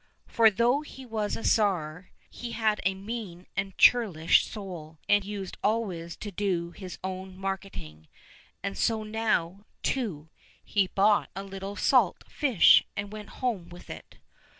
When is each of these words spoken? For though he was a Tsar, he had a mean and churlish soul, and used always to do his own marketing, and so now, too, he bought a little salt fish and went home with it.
For 0.25 0.49
though 0.49 0.81
he 0.81 1.05
was 1.05 1.35
a 1.37 1.43
Tsar, 1.43 2.09
he 2.27 2.53
had 2.53 2.81
a 2.83 2.95
mean 2.95 3.45
and 3.55 3.77
churlish 3.77 4.47
soul, 4.47 4.97
and 5.07 5.23
used 5.23 5.59
always 5.63 6.15
to 6.15 6.31
do 6.31 6.71
his 6.71 6.97
own 7.03 7.37
marketing, 7.37 8.07
and 8.63 8.75
so 8.75 9.03
now, 9.03 9.63
too, 9.83 10.29
he 10.63 10.87
bought 10.87 11.29
a 11.35 11.43
little 11.43 11.75
salt 11.75 12.23
fish 12.27 12.83
and 12.97 13.13
went 13.13 13.29
home 13.45 13.69
with 13.69 13.91
it. 13.91 14.17